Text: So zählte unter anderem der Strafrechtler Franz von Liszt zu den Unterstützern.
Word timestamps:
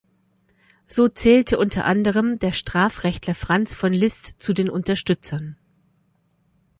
So 0.87 1.09
zählte 1.09 1.59
unter 1.59 1.85
anderem 1.85 2.39
der 2.39 2.53
Strafrechtler 2.53 3.35
Franz 3.35 3.75
von 3.75 3.93
Liszt 3.93 4.41
zu 4.41 4.51
den 4.53 4.67
Unterstützern. 4.67 5.57